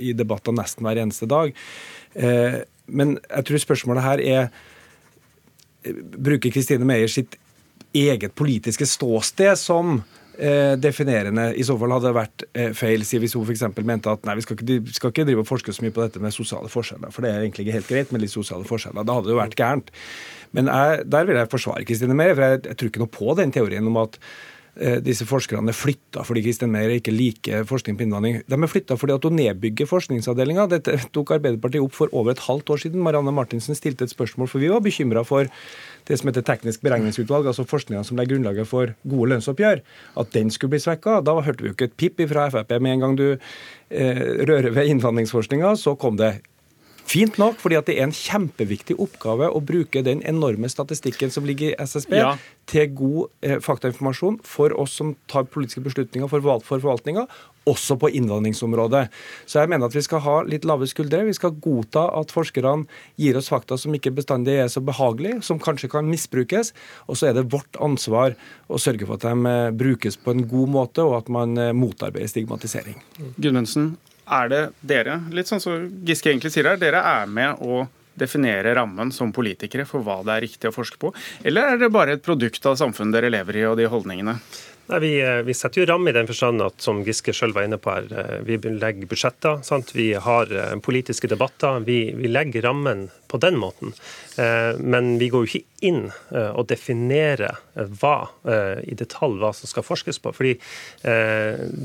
i 0.00 0.14
debatter 0.16 0.56
nesten 0.56 0.88
hver 0.88 1.02
eneste 1.04 1.28
dag. 1.28 1.52
Men 2.88 3.16
jeg 3.20 3.48
tror 3.48 3.64
spørsmålet 3.66 4.08
her 4.08 4.24
er 4.24 4.50
Bruker 5.84 6.52
Kristine 6.54 6.86
Meyer 6.88 7.10
sitt 7.10 7.36
eget 7.92 8.32
politiske 8.38 8.86
ståsted 8.88 9.58
som 9.60 9.98
eh, 10.38 10.74
definerende. 10.80 11.48
I 11.58 11.64
så 11.66 11.76
fall 11.80 11.94
hadde 11.94 12.08
det 12.08 12.16
vært 12.16 12.44
eh, 12.52 12.70
feil 12.76 13.04
si 13.06 13.20
hvis 13.22 13.34
hun 13.38 13.46
f.eks. 13.46 13.64
mente 13.82 14.12
at 14.12 14.24
nei, 14.28 14.36
vi 14.38 14.46
skal 14.46 14.58
ikke, 14.58 14.78
vi 14.86 14.96
skal 14.96 15.12
ikke 15.12 15.26
drive 15.28 15.44
og 15.44 15.50
forske 15.50 15.74
så 15.74 15.84
mye 15.84 15.94
på 15.94 16.04
dette 16.04 16.22
med 16.22 16.34
sosiale 16.34 16.70
forskjeller, 16.72 17.12
for 17.14 17.24
det 17.24 17.32
er 17.32 17.42
egentlig 17.42 17.66
ikke 17.66 17.76
helt 17.78 17.90
greit 17.90 18.14
med 18.14 18.24
litt 18.24 18.34
sosiale 18.34 18.68
forskjeller. 18.68 19.06
Da 19.06 19.18
hadde 19.18 19.30
det 19.30 19.36
jo 19.36 19.42
vært 19.42 19.58
gærent. 19.58 19.92
Men 20.56 20.70
jeg, 20.72 21.04
der 21.12 21.28
vil 21.28 21.38
jeg 21.40 21.52
forsvare 21.52 21.84
Kristine 21.88 22.16
Meyer, 22.16 22.36
for 22.36 22.48
jeg, 22.48 22.64
jeg 22.70 22.78
tror 22.78 22.90
ikke 22.92 23.04
noe 23.04 23.14
på 23.18 23.36
den 23.38 23.54
teorien 23.54 23.88
om 23.88 24.00
at 24.02 24.18
eh, 24.76 24.98
disse 25.04 25.26
forskerne 25.28 25.72
er 25.72 25.76
flytta 25.76 26.24
fordi 26.28 26.44
Kristin 26.44 26.72
Meyer 26.72 26.96
ikke 26.96 27.14
liker 27.14 27.68
forskning 27.68 27.96
på 27.98 28.06
innvandring. 28.06 28.42
De 28.44 28.58
er 28.58 28.72
flytta 28.72 28.98
fordi 29.00 29.16
at 29.16 29.28
hun 29.28 29.38
nedbygger 29.40 29.88
forskningsavdelinga. 29.90 30.68
Dette 30.74 30.98
tok 31.14 31.34
Arbeiderpartiet 31.38 31.84
opp 31.84 31.96
for 31.96 32.12
over 32.12 32.34
et 32.34 32.44
halvt 32.46 32.74
år 32.74 32.84
siden. 32.84 33.04
Marianne 33.04 33.34
Martinsen 33.34 33.78
stilte 33.78 34.08
et 34.08 34.14
spørsmål, 34.14 34.50
for 34.50 34.62
vi 34.62 34.72
var 34.72 34.84
bekymra 34.84 35.24
for 35.28 35.48
det 36.08 36.18
som 36.18 36.30
heter 36.30 36.44
teknisk 36.46 36.82
beregningsutvalg, 36.84 37.46
altså 37.50 37.66
forskninga 37.68 38.02
som 38.06 38.18
legger 38.18 38.36
grunnlaget 38.36 38.68
for 38.70 38.94
gode 39.08 39.32
lønnsoppgjør, 39.32 39.82
at 40.22 40.32
den 40.34 40.50
skulle 40.50 40.74
bli 40.74 40.82
svekka. 40.82 41.20
Da 41.24 41.36
hørte 41.38 41.62
vi 41.62 41.70
jo 41.70 41.76
ikke 41.76 41.90
et 41.90 41.98
pip 41.98 42.22
fra 42.30 42.48
Frp. 42.52 42.74
Med 42.82 42.96
en 42.96 43.04
gang 43.06 43.18
du 43.18 43.26
eh, 43.32 44.24
rører 44.48 44.72
ved 44.74 44.90
innvandringsforskninga, 44.92 45.76
så 45.78 45.94
kom 45.98 46.18
det 46.20 46.34
Fint 47.08 47.38
nok, 47.40 47.58
fordi 47.60 47.76
at 47.76 47.88
det 47.88 47.98
er 47.98 48.06
en 48.06 48.14
kjempeviktig 48.14 48.96
oppgave 49.02 49.48
å 49.50 49.60
bruke 49.64 50.04
den 50.06 50.22
enorme 50.28 50.70
statistikken 50.70 51.32
som 51.34 51.46
ligger 51.48 51.72
i 51.72 51.78
SSB, 51.82 52.14
ja. 52.20 52.34
til 52.70 52.92
god 52.96 53.32
eh, 53.44 53.58
faktainformasjon 53.62 54.38
for 54.46 54.74
oss 54.80 54.94
som 55.00 55.14
tar 55.30 55.48
politiske 55.50 55.82
beslutninger 55.84 56.30
for, 56.30 56.44
for 56.64 56.78
forvaltninga, 56.78 57.26
også 57.68 57.96
på 58.00 58.10
innvandringsområdet. 58.18 59.04
Så 59.46 59.60
jeg 59.60 59.70
mener 59.70 59.86
at 59.86 59.96
vi 59.96 60.02
skal 60.02 60.22
ha 60.24 60.36
litt 60.46 60.66
lave 60.66 60.88
skuldre. 60.90 61.22
Vi 61.28 61.36
skal 61.36 61.54
godta 61.62 62.08
at 62.18 62.34
forskerne 62.34 62.88
gir 63.20 63.38
oss 63.38 63.50
fakta 63.52 63.78
som 63.78 63.94
ikke 63.94 64.14
bestandig 64.16 64.56
er 64.62 64.70
så 64.72 64.82
behagelige, 64.84 65.42
som 65.46 65.60
kanskje 65.62 65.90
kan 65.92 66.08
misbrukes. 66.10 66.72
Og 67.06 67.18
så 67.18 67.30
er 67.30 67.36
det 67.38 67.50
vårt 67.52 67.78
ansvar 67.82 68.34
å 68.66 68.80
sørge 68.82 69.06
for 69.06 69.18
at 69.18 69.26
de 69.26 69.52
eh, 69.52 69.74
brukes 69.84 70.18
på 70.18 70.34
en 70.34 70.46
god 70.48 70.74
måte, 70.78 71.04
og 71.06 71.20
at 71.20 71.30
man 71.32 71.54
eh, 71.58 71.74
motarbeider 71.76 72.30
stigmatisering. 72.30 72.98
Gudmundsen, 73.36 73.92
er 74.26 74.52
det 74.52 74.62
dere, 74.80 75.18
litt 75.34 75.50
sånn 75.50 75.62
som 75.62 75.88
Giske 76.06 76.30
egentlig 76.30 76.52
sier 76.54 76.70
her, 76.70 76.80
dere 76.80 77.02
er 77.02 77.26
med 77.30 77.62
å 77.62 77.86
definere 78.18 78.74
rammen 78.76 79.10
som 79.14 79.32
politikere 79.32 79.86
for 79.88 80.04
hva 80.04 80.18
det 80.26 80.34
er 80.34 80.44
riktig 80.44 80.68
å 80.68 80.74
forske 80.74 81.00
på, 81.00 81.12
eller 81.48 81.72
er 81.72 81.80
det 81.80 81.92
bare 81.92 82.18
et 82.18 82.24
produkt 82.24 82.66
av 82.68 82.76
samfunnet 82.80 83.16
dere 83.16 83.32
lever 83.32 83.62
i 83.62 83.66
og 83.70 83.78
de 83.80 83.88
holdningene? 83.88 84.36
Nei, 84.86 84.98
vi, 84.98 85.20
eh, 85.20 85.42
vi, 85.42 85.54
setter 85.54 85.82
jo 85.82 85.86
ramme 85.86 86.10
i 86.10 86.16
den 86.16 86.26
forstand 86.26 86.62
at 86.64 86.82
som 86.82 87.04
Giske 87.06 87.32
selv 87.36 87.54
var 87.54 87.68
inne 87.68 87.78
på 87.78 87.92
her, 87.92 88.08
eh, 88.18 88.38
vi 88.46 88.58
legger 88.58 89.06
budsjetter. 89.06 89.62
Sant? 89.62 89.94
Vi 89.94 90.10
har 90.18 90.50
eh, 90.50 90.74
politiske 90.82 91.30
debatter. 91.30 91.78
Vi, 91.86 92.00
vi 92.18 92.30
legger 92.30 92.66
rammen 92.66 93.10
på 93.32 93.38
den 93.40 93.56
måten. 93.56 93.94
Men 94.36 95.14
vi 95.16 95.30
går 95.32 95.46
jo 95.46 95.48
ikke 95.48 95.86
inn 95.88 96.02
og 96.36 96.66
definerer 96.68 97.56
hva 97.96 98.26
i 98.84 98.92
detalj 98.96 99.38
hva 99.40 99.48
som 99.56 99.70
skal 99.70 99.86
forskes 99.86 100.20
på. 100.20 100.32
fordi 100.36 100.50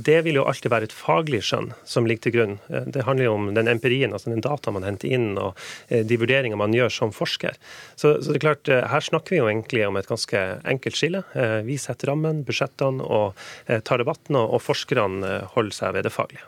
det 0.07 0.17
vil 0.25 0.39
jo 0.41 0.43
alltid 0.43 0.73
være 0.73 0.89
et 0.89 0.95
faglig 0.95 1.39
skjønn 1.47 1.69
som 1.87 2.03
ligger 2.07 2.25
til 2.25 2.35
grunn. 2.35 2.57
Det 2.67 3.05
handler 3.07 3.29
jo 3.29 3.37
om 3.37 3.47
den 3.55 3.71
empirien, 3.71 4.11
altså 4.11 4.33
den 4.33 4.43
data 4.43 4.73
man 4.75 4.83
henter 4.83 5.07
inn 5.07 5.39
og 5.39 5.55
de 5.87 6.19
vurderinger 6.19 6.59
man 6.59 6.75
gjør 6.75 6.91
som 6.97 7.15
forsker. 7.15 7.55
Så, 7.95 8.17
så 8.19 8.35
det 8.35 8.41
er 8.41 8.43
klart, 8.43 8.67
her 8.67 9.07
snakker 9.07 9.37
vi 9.37 9.39
jo 9.39 9.47
egentlig 9.47 9.87
om 9.87 9.99
et 9.99 10.11
ganske 10.11 10.43
enkelt 10.67 10.99
skille. 10.99 11.23
Vi 11.63 11.79
setter 11.79 12.11
rammen, 12.11 12.43
budsjettene 12.87 13.03
og 13.03 13.83
tar 13.83 14.01
debatten, 14.01 14.35
og 14.35 14.61
forskerne 14.61 15.47
holder 15.53 15.75
seg 15.75 15.93
ved 15.95 16.07
det 16.07 16.13
faglige. 16.13 16.45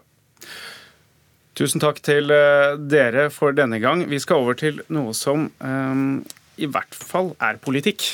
Tusen 1.60 1.81
takk 1.81 2.00
til 2.00 2.31
eh, 2.31 2.77
dere 2.79 3.29
for 3.29 3.51
denne 3.51 3.81
gang. 3.84 4.05
Vi 4.08 4.19
skal 4.19 4.39
over 4.39 4.55
til 4.55 4.79
noe 4.88 5.12
som 5.17 5.50
um, 5.60 6.22
i 6.55 6.67
hvert 6.67 6.96
fall 6.96 7.34
er 7.43 7.60
politikk. 7.60 8.13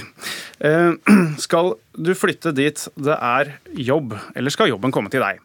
Skal 1.46 1.72
du 1.98 2.12
flytte 2.15 2.53
dit 2.55 2.79
det 2.96 3.15
er 3.17 3.55
jobb, 3.74 4.13
eller 4.38 4.53
skal 4.53 4.70
jobben 4.70 4.94
komme 4.94 5.10
til 5.12 5.24
deg? 5.24 5.41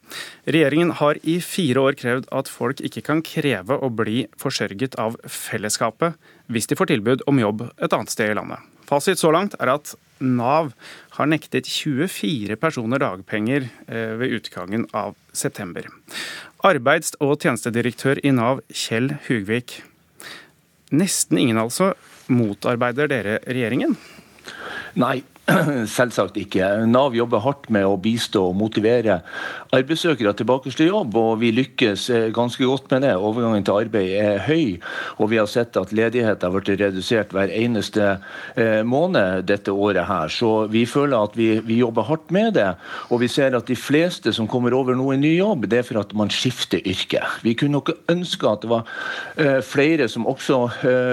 Regjeringen 0.47 0.93
har 1.01 1.19
i 1.25 1.39
fire 1.43 1.83
år 1.83 1.97
krevd 1.99 2.29
at 2.37 2.51
folk 2.53 2.83
ikke 2.85 3.03
kan 3.09 3.23
kreve 3.27 3.75
å 3.81 3.89
bli 3.91 4.27
forsørget 4.39 4.95
av 5.01 5.17
fellesskapet 5.25 6.21
hvis 6.53 6.71
de 6.71 6.79
får 6.79 6.93
tilbud 6.93 7.25
om 7.31 7.41
jobb 7.41 7.67
et 7.73 7.91
annet 7.91 8.13
sted 8.13 8.31
i 8.31 8.37
landet. 8.39 8.63
Fasit 8.87 9.19
så 9.19 9.33
langt 9.35 9.57
er 9.59 9.75
at 9.75 9.97
Nav 10.21 10.73
har 11.17 11.31
nektet 11.31 11.69
24 11.69 12.57
personer 12.61 13.01
dagpenger 13.03 13.69
ved 13.89 14.37
utgangen 14.37 14.87
av 14.93 15.17
september. 15.33 15.89
Arbeids- 16.67 17.17
og 17.25 17.39
tjenestedirektør 17.41 18.21
i 18.25 18.33
Nav, 18.37 18.61
Kjell 18.69 19.15
Hugvik. 19.27 19.81
Nesten 20.93 21.39
ingen 21.41 21.61
altså 21.61 21.95
motarbeider 22.31 23.09
dere 23.11 23.39
regjeringen? 23.47 23.97
Nei, 25.01 25.21
Selvsagt 25.97 26.39
ikke. 26.41 26.67
Nav 26.91 27.15
jobber 27.17 27.43
hardt 27.45 27.69
med 27.73 27.87
å 27.87 27.99
bistå 28.01 28.47
og 28.51 28.57
motivere 28.59 29.21
arbeidssøkere 29.75 30.33
tilbake 30.37 30.73
til 30.75 30.91
jobb, 30.91 31.15
og 31.19 31.41
vi 31.43 31.53
lykkes 31.55 32.07
eh, 32.15 32.27
ganske 32.35 32.67
godt 32.67 32.91
med 32.93 33.05
det. 33.07 33.13
Overgangen 33.17 33.67
til 33.67 33.79
arbeid 33.85 34.15
er 34.19 34.43
høy, 34.47 34.79
og 35.19 35.31
vi 35.33 35.39
har 35.41 35.49
sett 35.51 35.79
at 35.79 35.95
ledigheten 35.95 36.47
har 36.47 36.55
blitt 36.55 36.81
redusert 36.81 37.35
hver 37.35 37.53
eneste 37.55 38.17
eh, 38.57 38.81
måned 38.87 39.47
dette 39.51 39.73
året 39.73 40.09
her. 40.09 40.33
Så 40.33 40.67
vi 40.73 40.85
føler 40.91 41.19
at 41.19 41.39
vi, 41.39 41.53
vi, 41.67 41.81
jobber 41.81 42.09
hardt 42.11 42.35
med 42.35 42.55
det, 42.59 42.69
og 43.09 43.23
vi 43.23 43.31
ser 43.31 43.57
at 43.57 43.71
de 43.71 43.79
fleste 43.79 44.35
som 44.37 44.49
kommer 44.51 44.75
over 44.77 44.99
nå 44.99 45.13
i 45.15 45.21
ny 45.21 45.35
jobb, 45.39 45.69
det 45.71 45.81
er 45.81 45.87
for 45.87 46.03
at 46.03 46.15
man 46.19 46.33
skifter 46.35 46.83
yrke. 46.85 47.23
Vi 47.47 47.55
kunne 47.59 47.79
nok 47.79 47.95
ønske 48.11 48.51
at 48.51 48.65
det 48.65 48.73
var 48.73 48.91
eh, 49.41 49.61
flere 49.65 50.11
som 50.11 50.29
også 50.29 50.61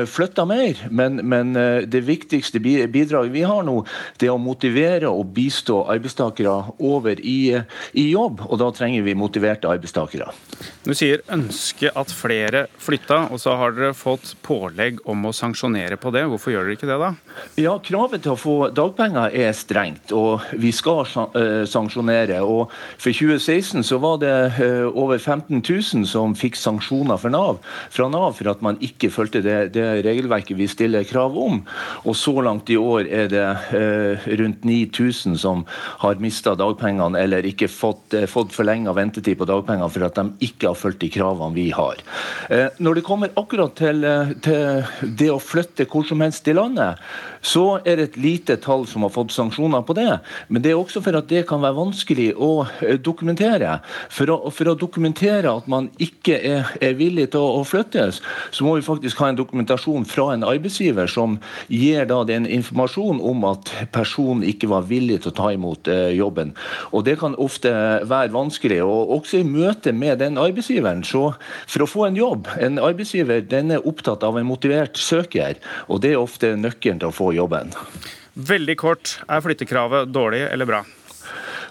flytta 0.09 0.43
mer, 0.49 0.79
men, 0.91 1.21
men 1.27 1.53
det 1.89 2.01
viktigste 2.07 2.59
bidraget 2.61 3.31
vi 3.33 3.43
har 3.47 3.63
nå, 3.65 3.79
det 4.19 4.26
det 4.27 4.33
å 4.33 4.41
motivere 4.41 5.09
og 5.09 5.31
bistå 5.35 5.81
arbeidstakere 5.87 6.73
over 6.83 7.19
i, 7.21 7.55
i, 7.93 8.05
jobb, 8.11 8.43
og 8.47 8.59
da 8.61 8.69
trenger 8.75 9.05
vi 9.05 9.15
motiverte 9.17 9.69
arbeidstakere. 9.71 10.29
Du 10.83 10.93
sier 10.97 11.23
ønske 11.33 11.91
at 11.97 12.11
flere 12.13 12.65
flytta, 12.81 13.27
og 13.31 13.41
så 13.41 13.55
har 13.59 13.75
dere 13.75 13.95
fått 13.97 14.33
pålegg 14.45 14.99
om 15.07 15.27
å 15.27 15.33
sanksjonere 15.35 15.99
på 16.01 16.11
det. 16.15 16.25
Hvorfor 16.31 16.53
gjør 16.53 16.67
dere 16.67 16.77
ikke 16.77 16.89
det, 16.89 16.99
da? 17.01 17.11
Ja, 17.61 17.75
Kravet 17.87 18.25
til 18.25 18.33
å 18.33 18.39
få 18.39 18.55
dagpenger 18.75 19.33
er 19.35 19.53
strengt, 19.55 20.11
og 20.15 20.43
vi 20.59 20.73
skal 20.75 21.05
eh, 21.07 21.63
sanksjonere. 21.69 22.41
Og 22.43 22.73
For 22.97 23.13
2016 23.13 23.85
så 23.87 23.99
var 24.03 24.19
det 24.23 24.33
eh, 24.57 24.87
over 24.87 25.19
15 25.19 25.61
000 25.61 26.07
som 26.09 26.35
fikk 26.37 26.57
sanksjoner 26.59 27.19
fra 27.21 27.31
Nav, 27.33 27.61
fra 27.93 28.09
Nav 28.11 28.35
for 28.37 28.51
at 28.51 28.63
man 28.65 28.79
ikke 28.83 29.11
fulgte 29.13 29.43
det, 29.45 29.57
det 29.77 29.87
regelverket 30.07 30.57
vi 30.57 30.69
stiller 30.71 31.07
krav 31.07 31.37
om. 31.37 31.61
Og 32.07 32.17
så 32.17 32.33
langt 32.43 32.71
i 32.73 32.79
år 32.79 33.07
er 33.07 33.31
det 33.31 33.45
eh, 33.77 34.06
rundt 34.39 34.63
9000 34.63 35.37
som 35.37 35.65
har 35.71 36.15
mista 36.21 36.55
dagpengene 36.55 37.19
eller 37.19 37.45
ikke 37.47 37.69
fått, 37.71 38.13
eh, 38.13 38.25
fått 38.25 38.53
forlenga 38.55 38.93
ventetid 38.93 39.37
på 39.37 39.47
dagpengene 39.49 39.89
for 39.91 40.07
at 40.07 40.15
de 40.15 40.47
ikke 40.47 40.71
har 40.71 40.77
fulgt 40.77 40.99
de 41.03 41.09
kravene 41.13 41.55
vi 41.55 41.69
har. 41.75 41.95
Eh, 42.49 42.69
når 42.79 42.95
det 42.95 43.03
kommer 43.03 43.29
akkurat 43.35 43.75
til, 43.75 44.03
eh, 44.03 44.33
til 44.41 44.83
det 45.17 45.29
å 45.29 45.39
flytte 45.41 45.87
hvor 45.87 46.05
som 46.07 46.21
helst 46.21 46.47
i 46.47 46.53
landet, 46.53 46.97
så 47.41 47.79
er 47.85 47.97
det 47.97 48.09
et 48.09 48.17
lite 48.17 48.57
tall 48.57 48.85
som 48.87 49.01
har 49.01 49.09
fått 49.09 49.31
sanksjoner 49.31 49.85
på 49.85 49.95
det. 49.95 50.19
Men 50.49 50.61
det 50.61 50.71
er 50.71 50.79
også 50.79 51.01
for 51.03 51.15
at 51.15 51.27
det 51.27 51.47
kan 51.47 51.61
være 51.61 51.77
vanskelig 51.77 52.33
å 52.35 52.67
dokumentere. 53.01 53.79
For 54.09 54.25
å, 54.25 54.51
for 54.51 54.71
å 54.71 54.77
dokumentere 54.77 55.49
at 55.51 55.67
man 55.67 55.89
ikke 55.99 56.37
er, 56.43 56.71
er 56.81 56.97
villig 56.99 57.31
til 57.31 57.39
å, 57.39 57.61
å, 57.61 57.63
flyttes, 57.67 58.21
så 58.51 58.65
må 58.65 58.75
vi 58.77 58.85
faktisk 58.85 59.19
ha 59.21 59.29
en 59.29 59.39
dokumentasjon 59.39 60.05
fra 60.05 60.31
en 60.33 60.45
arbeidsgiver 60.47 61.09
som 61.11 61.37
gir 61.67 62.07
da 62.09 62.23
den 62.27 62.47
informasjon 62.49 63.21
om 63.21 63.45
at 63.49 63.71
personen 63.97 64.45
ikke 64.47 64.69
var 64.71 64.85
villig 64.89 65.21
til 65.23 65.33
å 65.33 65.37
ta 65.37 65.51
imot 65.55 65.89
eh, 65.91 66.13
jobben. 66.17 66.53
Og 66.91 67.05
Det 67.07 67.17
kan 67.21 67.37
ofte 67.41 67.71
være 68.07 68.33
vanskelig. 68.35 68.81
og 68.85 69.15
Også 69.17 69.41
i 69.41 69.47
møte 69.47 69.93
med 69.93 70.21
den 70.23 70.37
arbeidsgiveren. 70.41 71.03
Så 71.07 71.31
for 71.67 71.83
å 71.83 71.89
få 71.89 72.07
en 72.07 72.17
jobb 72.17 72.47
En 72.61 72.79
arbeidsgiver 72.81 73.41
den 73.41 73.71
er 73.71 73.85
opptatt 73.87 74.23
av 74.23 74.37
en 74.37 74.47
motivert 74.47 74.97
søker, 74.97 75.57
og 75.87 76.01
det 76.03 76.13
er 76.13 76.21
ofte 76.21 76.55
nøkkelen 76.57 77.01
til 77.01 77.11
å 77.11 77.15
få 77.15 77.31
jobben. 77.35 77.73
Veldig 78.37 78.75
kort, 78.77 79.17
er 79.29 79.41
flyttekravet 79.41 80.11
dårlig 80.13 80.43
eller 80.51 80.69
bra? 80.69 80.83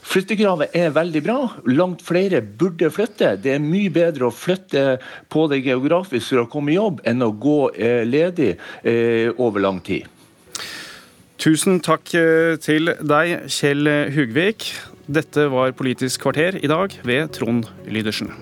Flyttekravet 0.07 0.75
er 0.79 0.93
veldig 0.95 1.23
bra. 1.27 1.39
Langt 1.67 2.03
flere 2.07 2.41
burde 2.41 2.91
flytte. 2.95 3.35
Det 3.43 3.57
er 3.57 3.63
mye 3.63 3.91
bedre 3.93 4.29
å 4.29 4.35
flytte 4.35 4.99
på 5.33 5.47
det 5.51 5.65
geografisk 5.67 6.31
for 6.31 6.45
å 6.45 6.51
komme 6.51 6.73
i 6.73 6.79
jobb, 6.79 7.03
enn 7.07 7.27
å 7.27 7.33
gå 7.35 7.59
eh, 7.75 8.05
ledig 8.07 8.53
eh, 8.87 9.33
over 9.35 9.67
lang 9.67 9.83
tid. 9.87 10.07
Tusen 11.39 11.81
takk 11.85 12.15
eh, 12.17 12.57
til 12.63 12.93
deg, 13.05 13.47
Kjell 13.53 13.91
Hugvik. 14.15 14.71
Dette 15.07 15.47
var 15.53 15.77
Politisk 15.77 16.25
kvarter 16.25 16.59
i 16.59 16.71
dag 16.71 16.97
ved 17.07 17.29
Trond 17.37 17.69
Lydersen. 17.87 18.33